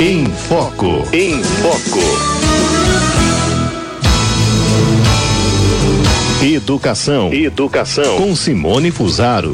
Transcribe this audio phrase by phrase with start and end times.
[0.00, 1.02] Em Foco.
[1.12, 1.98] Em Foco.
[6.40, 7.32] Educação.
[7.32, 8.16] Educação.
[8.16, 9.52] Com Simone Fusaro.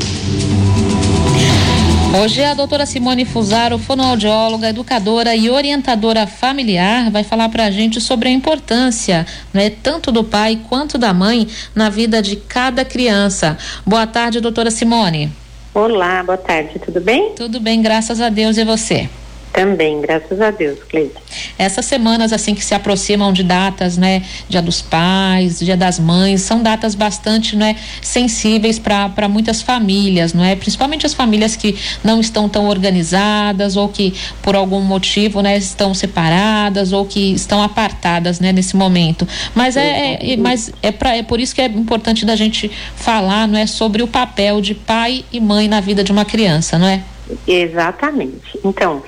[2.23, 7.99] Hoje a doutora Simone Fusaro, fonoaudióloga, educadora e orientadora familiar, vai falar para a gente
[7.99, 13.57] sobre a importância, né, tanto do pai quanto da mãe na vida de cada criança.
[13.87, 15.33] Boa tarde, doutora Simone.
[15.73, 17.33] Olá, boa tarde, tudo bem?
[17.35, 19.09] Tudo bem, graças a Deus e você?
[19.55, 21.13] Também, graças a Deus, Cleide.
[21.57, 26.41] Essas semanas assim que se aproximam de datas, né, Dia dos Pais, Dia das Mães,
[26.41, 30.57] são datas bastante, né, sensíveis para muitas famílias, não é?
[30.57, 35.95] Principalmente as famílias que não estão tão organizadas ou que por algum motivo, né, estão
[35.95, 39.25] separadas ou que estão apartadas, né, nesse momento.
[39.55, 42.69] Mas é, é, é mas é para é por isso que é importante da gente
[42.97, 46.77] falar, não é, sobre o papel de pai e mãe na vida de uma criança,
[46.77, 47.03] não é?
[47.47, 48.59] Exatamente.
[48.65, 49.03] Então,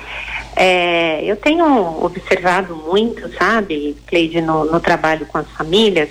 [0.59, 6.09] é, eu tenho observado muito, sabe, Cleide, no, no trabalho com as famílias,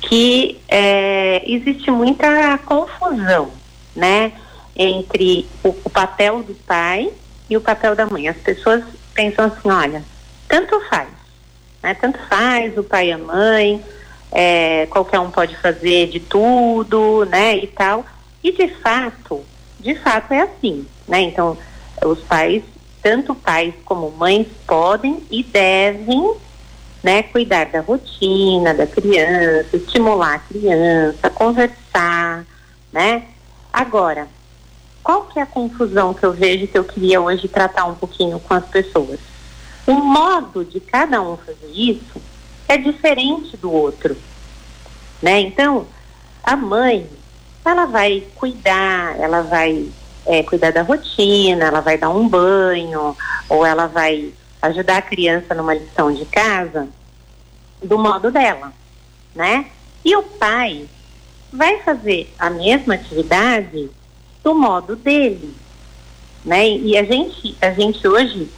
[0.00, 3.52] que é, existe muita confusão,
[3.94, 4.32] né,
[4.74, 7.08] entre o, o, papel do pai
[7.48, 8.26] e o papel da mãe.
[8.26, 8.82] As pessoas
[9.14, 10.02] pensam assim, olha,
[10.48, 11.08] tanto faz,
[11.80, 13.80] né, tanto faz o pai e a mãe,
[14.32, 18.04] é, qualquer um pode fazer de tudo, né, e tal.
[18.42, 19.44] E de fato,
[19.78, 21.20] de fato é assim, né?
[21.20, 21.56] Então,
[22.04, 22.62] os pais
[23.08, 26.34] tanto pais como mães podem e devem
[27.02, 32.44] né, cuidar da rotina da criança, estimular a criança, conversar,
[32.92, 33.22] né?
[33.72, 34.28] Agora,
[35.02, 38.38] qual que é a confusão que eu vejo que eu queria hoje tratar um pouquinho
[38.40, 39.18] com as pessoas?
[39.86, 42.20] O modo de cada um fazer isso
[42.68, 44.18] é diferente do outro,
[45.22, 45.40] né?
[45.40, 45.86] Então,
[46.44, 47.08] a mãe,
[47.64, 49.88] ela vai cuidar, ela vai
[50.28, 53.16] é, cuidar da rotina, ela vai dar um banho,
[53.48, 56.86] ou ela vai ajudar a criança numa lição de casa
[57.82, 58.72] do modo dela,
[59.34, 59.66] né?
[60.04, 60.86] E o pai
[61.50, 63.90] vai fazer a mesma atividade
[64.44, 65.54] do modo dele,
[66.44, 66.68] né?
[66.68, 68.50] E a gente, a gente hoje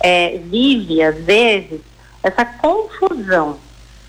[0.00, 1.80] é, vive às vezes
[2.22, 3.58] essa confusão,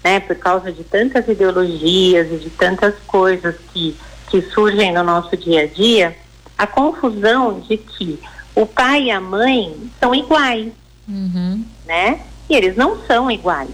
[0.04, 0.20] né?
[0.20, 3.96] Por causa de tantas ideologias e de tantas coisas que
[4.30, 6.16] que surgem no nosso dia a dia
[6.58, 8.20] a confusão de que
[8.56, 10.72] o pai e a mãe são iguais,
[11.08, 11.64] uhum.
[11.86, 12.22] né?
[12.50, 13.70] E eles não são iguais,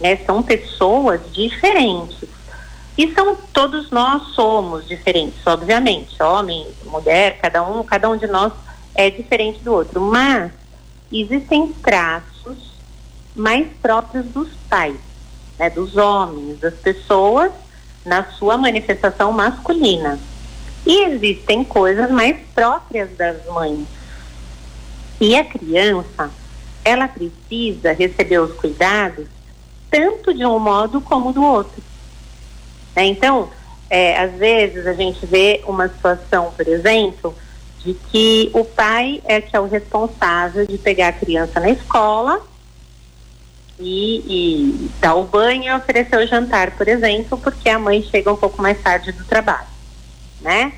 [0.00, 0.16] né?
[0.26, 2.28] São pessoas diferentes.
[2.98, 8.52] E são todos nós somos diferentes, obviamente, homem, mulher, cada um, cada um de nós
[8.94, 10.50] é diferente do outro, mas
[11.10, 12.58] existem traços
[13.34, 14.98] mais próprios dos pais,
[15.58, 17.52] né, dos homens, das pessoas
[18.04, 20.18] na sua manifestação masculina.
[20.86, 23.86] E existem coisas mais próprias das mães.
[25.20, 26.30] E a criança,
[26.84, 29.26] ela precisa receber os cuidados
[29.90, 31.82] tanto de um modo como do outro.
[32.96, 33.06] Né?
[33.06, 33.50] Então,
[33.90, 37.34] é, às vezes a gente vê uma situação, por exemplo,
[37.84, 42.40] de que o pai é que é o responsável de pegar a criança na escola
[43.78, 48.32] e, e dar o banho e oferecer o jantar, por exemplo, porque a mãe chega
[48.32, 49.79] um pouco mais tarde do trabalho
[50.40, 50.72] né?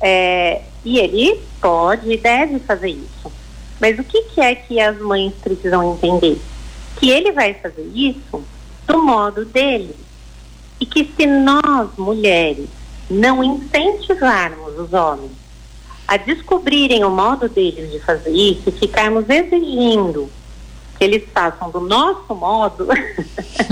[0.00, 3.32] É, e ele pode e deve fazer isso.
[3.80, 6.40] Mas o que, que é que as mães precisam entender?
[6.96, 8.42] Que ele vai fazer isso
[8.86, 9.94] do modo dele.
[10.80, 12.68] E que se nós, mulheres,
[13.10, 15.32] não incentivarmos os homens
[16.06, 20.30] a descobrirem o modo deles de fazer isso e ficarmos exigindo
[20.96, 22.88] que eles façam do nosso modo,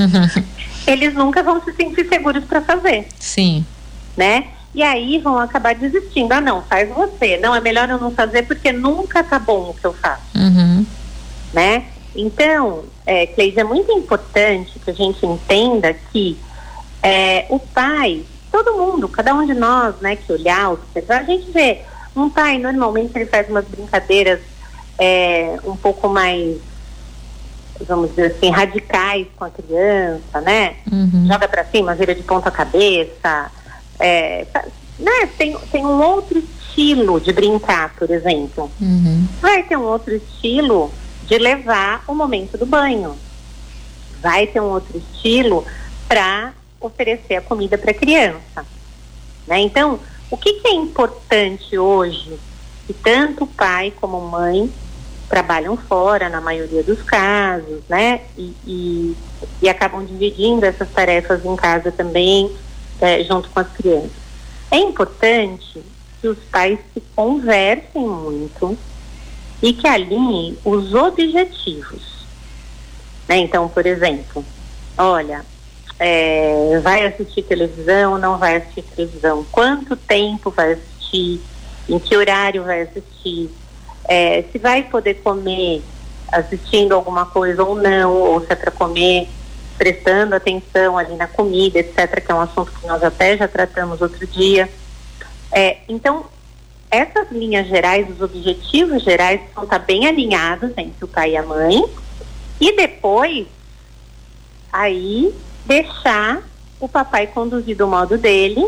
[0.86, 3.08] eles nunca vão se sentir seguros para fazer.
[3.18, 3.64] Sim.
[4.16, 4.48] Né?
[4.76, 6.32] E aí vão acabar desistindo.
[6.32, 7.38] Ah, não, faz você.
[7.38, 10.36] Não, é melhor eu não fazer porque nunca tá bom o que eu faço.
[10.36, 10.84] Uhum.
[11.54, 11.86] Né?
[12.14, 16.38] Então, é, Cleide, é muito importante que a gente entenda que
[17.02, 18.22] é, o pai,
[18.52, 21.80] todo mundo, cada um de nós, né, que olhar, observar, a gente vê
[22.14, 24.40] um pai, normalmente ele faz umas brincadeiras
[24.98, 26.58] é, um pouco mais,
[27.86, 30.76] vamos dizer assim, radicais com a criança, né?
[30.90, 31.26] Uhum.
[31.26, 33.50] Joga para cima, vira de ponta cabeça,
[33.98, 34.46] é,
[34.98, 38.70] né, tem, tem um outro estilo de brincar, por exemplo.
[38.80, 39.26] Uhum.
[39.40, 40.90] Vai ter um outro estilo
[41.24, 43.16] de levar o momento do banho.
[44.20, 45.64] Vai ter um outro estilo
[46.08, 48.64] para oferecer a comida para a criança.
[49.46, 49.60] Né?
[49.60, 49.98] Então,
[50.30, 52.38] o que, que é importante hoje?
[52.86, 54.70] Que tanto pai como mãe
[55.28, 58.20] trabalham fora, na maioria dos casos, né?
[58.38, 59.16] E, e,
[59.60, 62.48] e acabam dividindo essas tarefas em casa também
[63.00, 64.10] é, junto com as crianças.
[64.70, 65.82] É importante
[66.20, 68.76] que os pais se conversem muito
[69.62, 72.26] e que alinhe os objetivos.
[73.28, 73.38] Né?
[73.38, 74.44] Então, por exemplo,
[74.96, 75.44] olha,
[75.98, 81.40] é, vai assistir televisão, não vai assistir televisão, quanto tempo vai assistir,
[81.88, 83.50] em que horário vai assistir,
[84.08, 85.82] é, se vai poder comer
[86.30, 89.28] assistindo alguma coisa ou não, ou se é para comer
[89.76, 94.00] prestando atenção ali na comida, etc., que é um assunto que nós até já tratamos
[94.00, 94.68] outro dia.
[95.52, 96.26] É, então,
[96.90, 101.42] essas linhas gerais, os objetivos gerais, vão estar bem alinhados entre o pai e a
[101.42, 101.84] mãe,
[102.60, 103.46] e depois,
[104.72, 105.34] aí,
[105.64, 106.42] deixar
[106.80, 108.66] o papai conduzir do modo dele,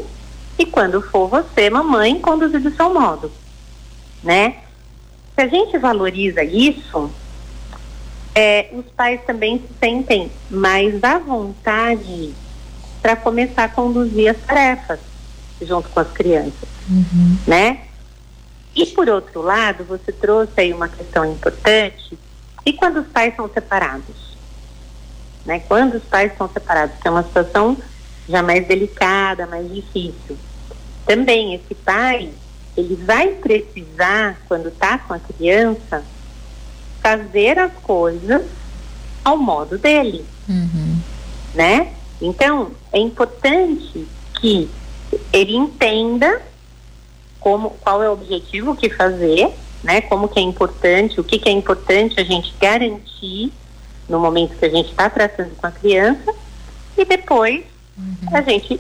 [0.59, 3.31] e quando for você, mamãe, conduzir do seu modo,
[4.23, 4.57] né?
[5.35, 7.11] Se a gente valoriza isso,
[8.39, 12.33] é, os pais também se sentem mais à vontade
[13.03, 15.01] para começar a conduzir as tarefas
[15.61, 17.37] junto com as crianças, uhum.
[17.49, 17.81] né?
[18.77, 22.17] E por outro lado, você trouxe aí uma questão importante.
[22.65, 24.37] E quando os pais são separados?
[25.45, 25.59] Né?
[25.67, 27.77] Quando os pais são separados, que é uma situação
[28.29, 30.39] já mais delicada, mais difícil.
[31.05, 32.31] Também esse pai,
[32.77, 36.05] ele vai precisar, quando está com a criança,
[37.09, 38.43] fazer as coisas
[39.25, 40.99] ao modo dele, uhum.
[41.55, 41.93] né?
[42.21, 44.69] Então é importante que
[45.33, 46.43] ele entenda
[47.41, 49.51] como qual é o objetivo que fazer,
[49.83, 50.03] né?
[50.03, 53.51] Como que é importante, o que, que é importante a gente garantir
[54.07, 56.35] no momento que a gente está tratando com a criança
[56.97, 57.65] e depois
[57.97, 58.37] uhum.
[58.37, 58.79] a gente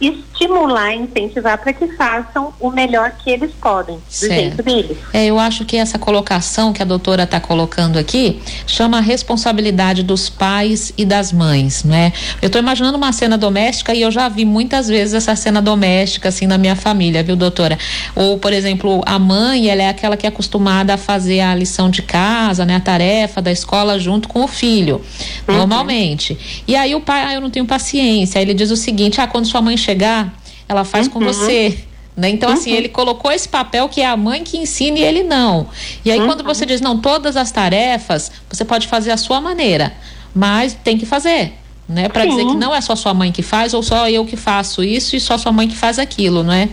[0.00, 4.34] estimular, incentivar para que façam o melhor que eles podem, do certo.
[4.34, 4.98] jeito deles.
[5.12, 10.02] É, eu acho que essa colocação que a doutora está colocando aqui chama a responsabilidade
[10.02, 12.12] dos pais e das mães, né?
[12.42, 16.28] Eu estou imaginando uma cena doméstica e eu já vi muitas vezes essa cena doméstica
[16.28, 17.78] assim na minha família, viu, doutora?
[18.14, 21.88] Ou, por exemplo, a mãe, ela é aquela que é acostumada a fazer a lição
[21.88, 25.00] de casa, né, a tarefa da escola junto com o filho,
[25.48, 25.56] uhum.
[25.56, 26.36] normalmente.
[26.66, 28.38] E aí o pai, ah, eu não tenho paciência.
[28.38, 30.34] Aí ele diz o seguinte: "Ah, quando sua mãe chegar,
[30.68, 31.12] ela faz uhum.
[31.12, 31.78] com você.
[32.16, 32.28] Né?
[32.28, 32.74] Então, assim, uhum.
[32.74, 35.68] assim, ele colocou esse papel que é a mãe que ensina e ele não.
[36.04, 36.26] E aí, uhum.
[36.26, 39.92] quando você diz, não, todas as tarefas, você pode fazer a sua maneira,
[40.34, 41.54] mas tem que fazer.
[41.86, 44.38] Né, para dizer que não é só sua mãe que faz ou só eu que
[44.38, 46.66] faço isso e só sua mãe que faz aquilo, não é?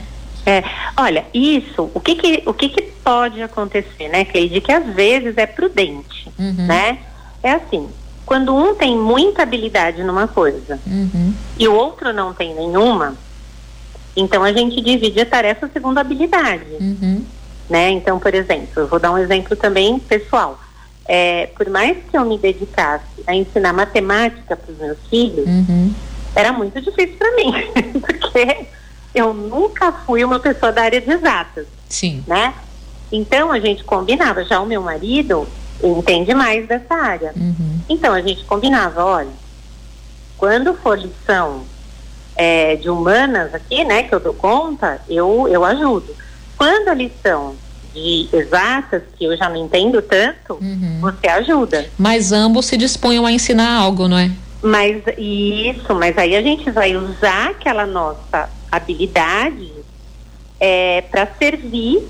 [0.46, 0.64] É,
[0.96, 4.62] olha, isso, o que que, o que que pode acontecer, né, Cleide?
[4.62, 6.66] Que às vezes é prudente, uhum.
[6.66, 7.00] né?
[7.44, 7.90] É assim,
[8.32, 11.34] quando um tem muita habilidade numa coisa uhum.
[11.60, 13.14] e o outro não tem nenhuma,
[14.16, 16.78] então a gente divide a tarefa segundo a habilidade.
[16.80, 17.26] Uhum.
[17.70, 17.90] Né?
[17.90, 20.58] Então, por exemplo, eu vou dar um exemplo também pessoal.
[21.06, 25.94] É, por mais que eu me dedicasse a ensinar matemática para os meus filhos, uhum.
[26.34, 27.52] era muito difícil para mim,
[28.00, 28.66] porque
[29.14, 31.66] eu nunca fui uma pessoa da área de exatas.
[31.90, 32.24] Sim.
[32.26, 32.54] Né?
[33.12, 34.46] Então a gente combinava.
[34.46, 35.46] Já o meu marido,
[35.84, 37.34] entende mais dessa área.
[37.36, 37.80] Uhum.
[37.90, 39.32] Então a gente combinava, olha,
[40.38, 41.64] quando for lição
[42.36, 46.16] é, de humanas aqui, né, que eu dou conta, eu, eu ajudo.
[46.58, 47.56] Quando a lição
[47.94, 51.00] de exatas, que eu já não entendo tanto, uhum.
[51.02, 51.86] você ajuda.
[51.98, 54.32] Mas ambos se disponham a ensinar algo, não é?
[54.64, 59.72] Mas isso, mas aí a gente vai usar aquela nossa habilidade
[60.60, 62.08] é, para servir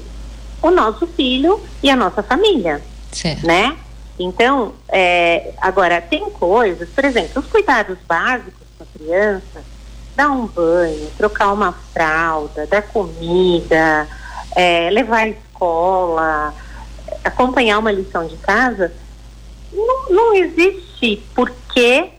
[0.62, 2.82] o nosso filho e a nossa família.
[3.12, 3.46] Certo.
[3.46, 3.78] Né?
[4.20, 9.64] Então, é, agora, tem coisas, por exemplo, os cuidados básicos com a criança,
[10.16, 14.08] dar um banho, trocar uma fralda, dar comida,
[14.56, 16.54] é, levar à escola,
[17.24, 18.92] acompanhar uma lição de casa,
[19.72, 22.10] não, não existe por que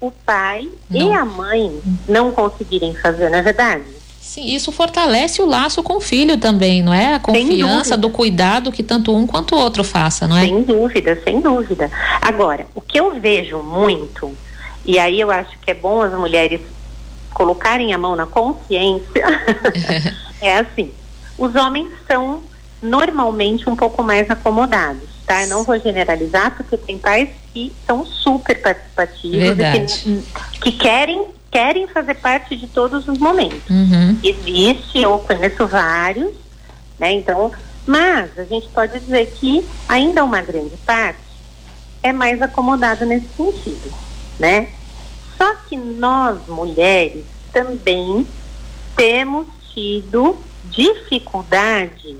[0.00, 1.00] o pai não.
[1.00, 3.97] e a mãe não conseguirem fazer, não é verdade?
[4.28, 7.14] Sim, isso fortalece o laço com o filho também, não é?
[7.14, 10.42] A confiança do cuidado que tanto um quanto o outro faça, não é?
[10.42, 11.90] Sem dúvida, sem dúvida.
[12.20, 14.30] Agora, o que eu vejo muito,
[14.84, 16.60] e aí eu acho que é bom as mulheres
[17.32, 19.24] colocarem a mão na consciência,
[20.42, 20.92] é assim,
[21.38, 22.42] os homens são
[22.82, 25.44] normalmente um pouco mais acomodados, tá?
[25.44, 30.20] Eu não vou generalizar, porque tem pais que são super participativos e
[30.60, 33.68] que, que querem querem fazer parte de todos os momentos.
[33.70, 34.18] Uhum.
[34.22, 36.32] Existe, eu conheço vários,
[36.98, 37.12] né?
[37.12, 37.50] Então,
[37.86, 41.18] mas a gente pode dizer que ainda uma grande parte
[42.02, 43.92] é mais acomodada nesse sentido,
[44.38, 44.68] né?
[45.36, 48.26] Só que nós mulheres também
[48.96, 52.16] temos tido dificuldade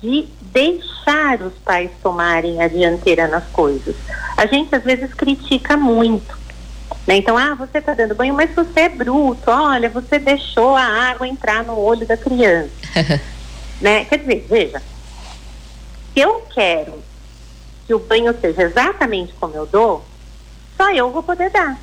[0.00, 3.96] de deixar os pais tomarem a dianteira nas coisas.
[4.36, 6.36] A gente às vezes critica muito
[7.06, 7.16] né?
[7.16, 9.50] Então, ah, você está dando banho, mas você é bruto.
[9.50, 12.70] Olha, você deixou a água entrar no olho da criança.
[13.80, 14.04] né?
[14.04, 14.82] Quer dizer, veja,
[16.12, 17.02] se eu quero
[17.86, 20.04] que o banho seja exatamente como eu dou,
[20.76, 21.78] só eu vou poder dar.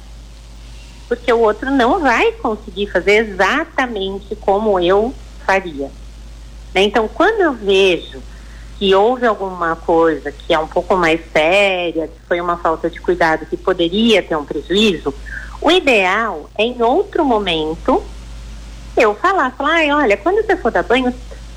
[1.07, 5.13] Porque o outro não vai conseguir fazer exatamente como eu
[5.45, 5.89] faria.
[6.73, 6.83] Né?
[6.83, 8.21] Então, quando eu vejo
[8.83, 12.99] que houve alguma coisa que é um pouco mais séria, que foi uma falta de
[12.99, 15.13] cuidado que poderia ter um prejuízo,
[15.61, 18.03] o ideal é em outro momento
[18.97, 21.13] eu falar, falar, olha, quando você for dar banho,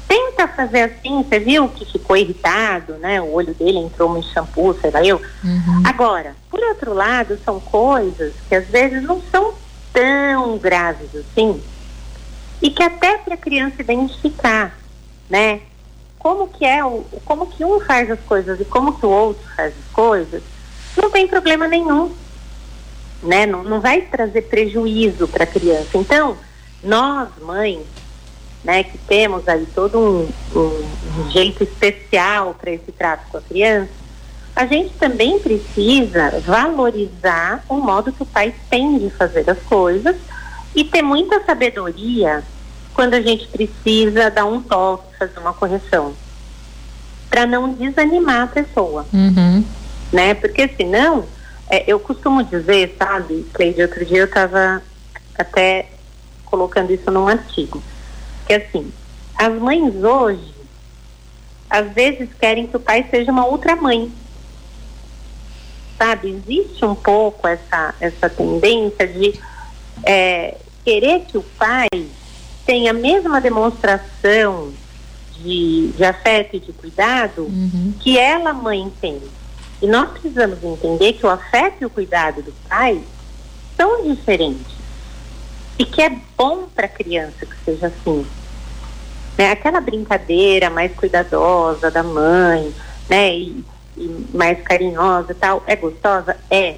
[0.07, 3.21] tenta fazer assim, você viu que ficou irritado, né?
[3.21, 5.21] O olho dele entrou no shampoo, sei lá eu.
[5.43, 5.83] Uhum.
[5.85, 9.53] Agora, por outro lado, são coisas que às vezes não são
[9.93, 11.61] tão graves assim
[12.63, 14.79] e que até para a criança identificar,
[15.29, 15.63] né?
[16.27, 16.81] Como que é
[17.25, 20.43] como que um faz as coisas e como que o outro faz as coisas,
[21.01, 22.13] não tem problema nenhum,
[23.23, 23.47] né?
[23.47, 25.97] Não, não vai trazer prejuízo para a criança.
[25.97, 26.37] Então,
[26.83, 27.87] nós mães
[28.65, 30.29] né, que temos aí todo um,
[30.59, 33.93] um jeito especial para esse trato com a criança,
[34.57, 40.17] a gente também precisa valorizar o modo que o pai tem de fazer as coisas
[40.75, 42.43] e ter muita sabedoria
[42.97, 46.15] quando a gente precisa dar um toque, fazer uma correção,
[47.29, 49.63] para não desanimar a pessoa, uhum.
[50.11, 50.33] né?
[50.35, 51.27] Porque senão,
[51.69, 54.83] é, eu costumo dizer, sabe, Cleide, outro dia eu estava
[55.39, 55.91] até
[56.47, 57.83] colocando isso num artigo
[58.47, 58.93] que assim,
[59.37, 60.55] as mães hoje,
[61.69, 64.11] às vezes querem que o pai seja uma outra mãe.
[65.99, 69.39] Sabe, existe um pouco essa, essa tendência de
[70.05, 71.89] é, querer que o pai
[72.67, 74.73] tenha a mesma demonstração
[75.39, 77.95] de, de afeto e de cuidado uhum.
[78.01, 79.23] que ela, mãe, tem.
[79.81, 83.01] E nós precisamos entender que o afeto e o cuidado do pai
[83.77, 84.75] são diferentes
[85.79, 88.27] e que é bom para a criança que seja assim.
[89.37, 89.51] Né?
[89.51, 92.75] Aquela brincadeira mais cuidadosa da mãe,
[93.09, 93.37] né?
[93.37, 93.65] E,
[93.97, 96.37] e mais carinhosa e tal, é gostosa?
[96.51, 96.77] É.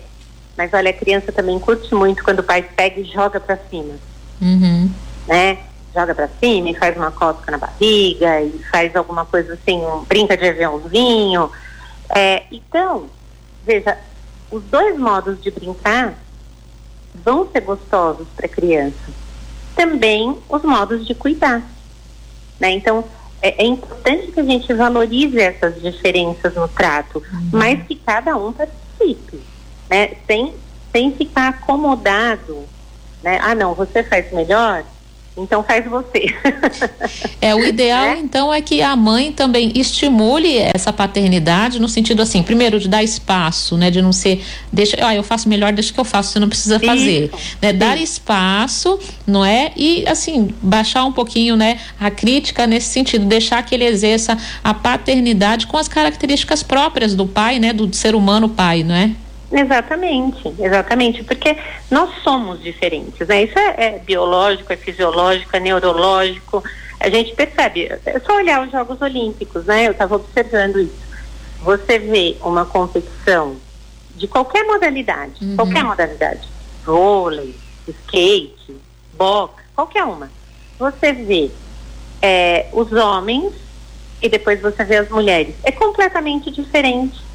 [0.56, 3.94] Mas olha, a criança também curte muito quando o pai pega e joga para cima.
[4.42, 4.90] Uhum.
[5.28, 5.58] Né?
[5.98, 10.04] Joga para cima e faz uma cosca na barriga e faz alguma coisa assim, um,
[10.04, 11.50] brinca de aviãozinho.
[12.08, 13.06] É, então,
[13.66, 13.98] veja,
[14.48, 16.14] os dois modos de brincar
[17.24, 19.10] vão ser gostosos para a criança.
[19.74, 21.62] Também os modos de cuidar.
[22.60, 22.70] Né?
[22.70, 23.02] Então,
[23.42, 27.50] é, é, importante que a gente valorize essas diferenças no trato, uhum.
[27.54, 29.40] mas que cada um participe,
[29.90, 30.12] né?
[30.28, 30.54] sem,
[30.92, 32.64] sem ficar acomodado.
[33.20, 33.40] Né?
[33.42, 34.84] Ah, não, você faz melhor,
[35.38, 36.34] então faz você.
[37.40, 38.18] é, o ideal é?
[38.18, 43.02] então é que a mãe também estimule essa paternidade no sentido assim, primeiro de dar
[43.02, 46.38] espaço, né, de não ser, deixa, ah, eu faço melhor, deixa que eu faço, você
[46.40, 47.56] não precisa fazer, Isso.
[47.62, 49.70] né, dar espaço, não é?
[49.76, 54.74] E assim, baixar um pouquinho, né, a crítica nesse sentido, deixar que ele exerça a
[54.74, 59.12] paternidade com as características próprias do pai, né, do ser humano pai, não é?
[59.50, 61.56] Exatamente, exatamente, porque
[61.90, 63.44] nós somos diferentes, né?
[63.44, 66.62] Isso é, é, biológico, é fisiológico, é neurológico.
[67.00, 69.86] A gente percebe, é só olhar os Jogos Olímpicos, né?
[69.86, 71.08] Eu estava observando isso.
[71.62, 73.56] Você vê uma competição
[74.16, 75.56] de qualquer modalidade, uhum.
[75.56, 76.46] qualquer modalidade,
[76.84, 77.54] vôlei,
[77.88, 78.76] skate,
[79.16, 80.30] boxe, qualquer uma.
[80.78, 81.50] Você vê
[82.20, 83.54] é, os homens
[84.20, 85.54] e depois você vê as mulheres.
[85.64, 87.27] É completamente diferente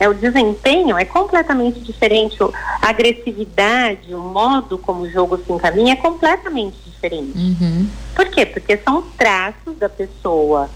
[0.00, 2.36] é, o desempenho é completamente diferente,
[2.80, 7.36] a agressividade, o modo como o jogo se encaminha é completamente diferente.
[7.36, 7.88] Uhum.
[8.14, 8.46] Por quê?
[8.46, 10.70] Porque são traços da pessoa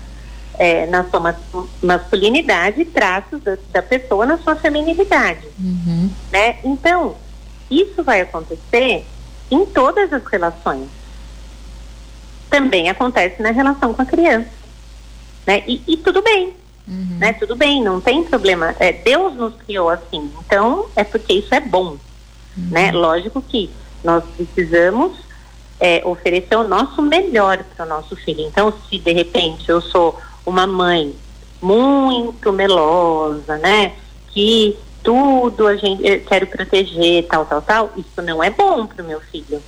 [0.58, 1.36] é, na sua
[1.80, 5.46] masculinidade e traços da, da, pessoa na sua feminilidade.
[5.58, 6.10] Uhum.
[6.32, 6.56] Né?
[6.64, 7.14] Então,
[7.70, 9.06] isso vai acontecer
[9.50, 10.88] em todas as relações.
[12.50, 14.50] Também acontece na relação com a criança.
[15.46, 15.62] Né?
[15.66, 16.54] E, e tudo bem,
[16.86, 17.18] Uhum.
[17.18, 17.32] Né?
[17.34, 18.74] Tudo bem, não tem problema.
[18.78, 21.96] É, Deus nos criou assim, então é porque isso é bom.
[22.56, 22.68] Uhum.
[22.70, 22.92] Né?
[22.92, 23.70] Lógico que
[24.02, 25.16] nós precisamos
[25.80, 28.40] é, oferecer o nosso melhor para o nosso filho.
[28.40, 31.14] Então, se de repente eu sou uma mãe
[31.60, 33.92] muito melosa, né?
[34.28, 39.02] Que tudo a gente eu quero proteger, tal, tal, tal, isso não é bom para
[39.02, 39.62] o meu filho.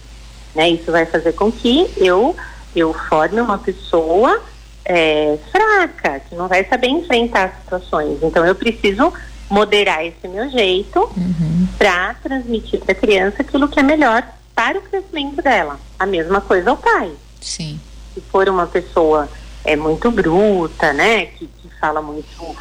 [0.54, 0.70] Né?
[0.70, 2.36] Isso vai fazer com que eu
[2.74, 4.40] eu forme uma pessoa
[4.84, 8.18] é, fraca, que não vai saber enfrentar as situações.
[8.22, 9.12] Então eu preciso
[9.48, 11.68] moderar esse meu jeito uhum.
[11.78, 15.78] para transmitir para a criança aquilo que é melhor para o crescimento dela.
[15.98, 17.12] A mesma coisa ao pai.
[17.40, 17.80] Sim.
[18.14, 19.28] Se for uma pessoa
[19.64, 22.56] é muito bruta, né, que, que fala muito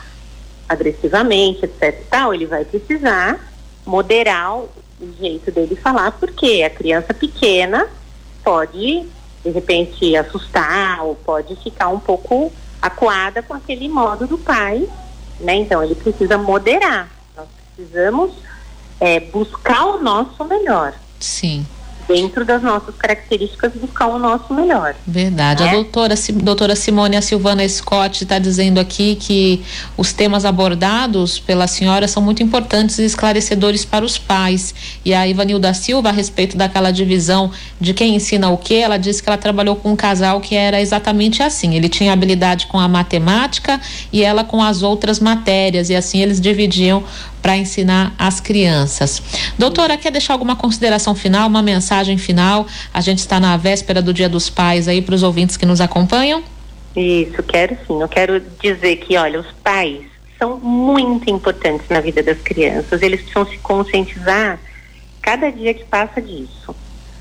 [0.68, 2.03] agressivamente, etc.
[2.10, 3.39] Tal, ele vai precisar
[3.86, 4.70] moderar o,
[5.01, 7.88] o jeito dele falar, porque a criança pequena
[8.44, 9.06] pode
[9.44, 14.88] de repente assustar ou pode ficar um pouco acuada com aquele modo do pai,
[15.40, 15.56] né?
[15.56, 17.10] Então ele precisa moderar.
[17.36, 18.32] Nós precisamos
[19.00, 20.94] é, buscar o nosso melhor.
[21.20, 21.66] Sim
[22.08, 24.96] dentro das nossas características, buscar o nosso melhor.
[25.06, 25.64] Verdade.
[25.64, 25.70] Né?
[25.70, 29.64] A doutora, doutora Simone a Silvana Scott está dizendo aqui que
[29.98, 34.74] os temas abordados pela senhora são muito importantes e esclarecedores para os pais.
[35.04, 39.22] E a Ivanilda Silva, a respeito daquela divisão de quem ensina o que, ela disse
[39.22, 41.76] que ela trabalhou com um casal que era exatamente assim.
[41.76, 43.80] Ele tinha habilidade com a matemática
[44.12, 47.04] e ela com as outras matérias, e assim eles dividiam
[47.44, 49.22] para ensinar as crianças.
[49.60, 52.66] Doutora, quer deixar alguma consideração final, uma mensagem final?
[52.94, 55.82] A gente está na véspera do Dia dos Pais aí para os ouvintes que nos
[55.82, 56.42] acompanham.
[56.96, 58.02] Isso, quero sim.
[58.02, 60.04] Eu quero dizer que, olha, os pais
[60.40, 63.02] são muito importantes na vida das crianças.
[63.02, 64.58] Eles precisam se conscientizar
[65.22, 66.74] cada dia que passa disso.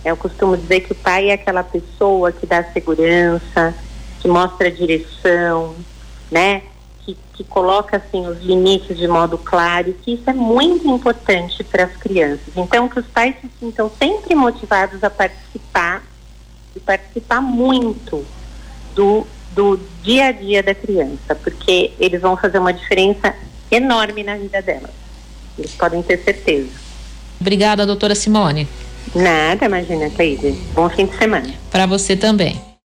[0.04, 3.74] Eu costumo dizer que o pai é aquela pessoa que dá segurança,
[4.20, 5.74] que mostra direção,
[6.30, 6.62] né?
[7.04, 11.62] Que, que coloca assim os limites de modo claro e que isso é muito importante
[11.64, 12.48] para as crianças.
[12.56, 16.02] Então que os pais se sintam sempre motivados a participar
[16.74, 18.24] e participar muito
[18.94, 23.34] do, do dia a dia da criança, porque eles vão fazer uma diferença
[23.70, 24.90] enorme na vida delas.
[25.58, 26.70] Eles podem ter certeza.
[27.40, 28.68] Obrigada, doutora Simone.
[29.14, 30.40] Nada, imagina, Thaís.
[30.74, 31.52] Bom fim de semana.
[31.70, 32.71] Para você também.